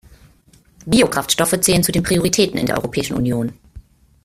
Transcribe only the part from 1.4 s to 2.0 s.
zählen zu